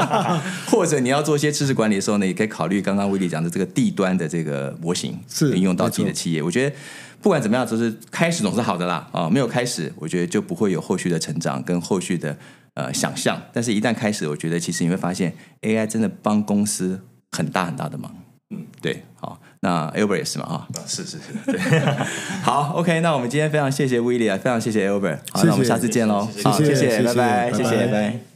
[0.70, 6.42] 或者你要做一些知识管理的时候呢，也可以考虑刚刚威利讲的这个地端的这个模型，是应用到自己的企业。
[6.42, 6.76] 我觉得
[7.22, 12.36] 不管怎么样，就是开始总是好的啦啊，没有开始，我觉得就不会有后续的成长跟后续的
[12.78, 13.42] 呃想象。
[13.52, 17.00] 但是，一旦开始，我觉得其实你会发现 AI 真的帮公司
[17.32, 18.14] 很大很大的忙。
[18.50, 21.60] 嗯，对，好，那 Albert 也是嘛啊，是是是，对，
[22.40, 28.27] 好，OK，那我们今天非常谢谢威利啊，非常谢谢 Albert，好，那我们下次见喽，好，谢谢谢拜拜，谢谢，拜。